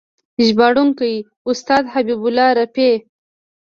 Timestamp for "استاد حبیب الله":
1.49-2.47